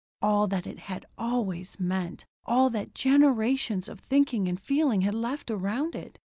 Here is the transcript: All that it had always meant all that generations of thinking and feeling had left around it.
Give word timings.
All 0.19 0.47
that 0.47 0.65
it 0.65 0.79
had 0.79 1.05
always 1.15 1.79
meant 1.79 2.25
all 2.43 2.71
that 2.71 2.95
generations 2.95 3.87
of 3.87 3.99
thinking 3.99 4.47
and 4.47 4.59
feeling 4.59 5.01
had 5.01 5.13
left 5.13 5.51
around 5.51 5.93
it. 5.93 6.17